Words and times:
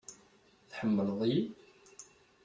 Tḥemmleḍ-iyi? 0.69 1.41